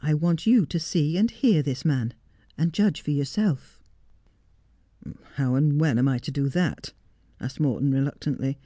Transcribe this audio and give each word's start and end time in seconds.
I 0.00 0.12
want 0.14 0.44
you 0.44 0.66
to 0.66 0.80
see 0.80 1.16
and 1.16 1.30
hear 1.30 1.62
this 1.62 1.84
man, 1.84 2.14
and 2.58 2.72
judge 2.72 3.00
for 3.00 3.12
yourself.'' 3.12 3.80
How 5.36 5.54
and 5.54 5.78
when 5.78 6.00
am 6.00 6.08
I 6.08 6.18
to 6.18 6.32
do 6.32 6.48
that 6.48 6.92
'I' 7.38 7.44
asked 7.44 7.60
Morton 7.60 7.92
reluctantly. 7.92 8.58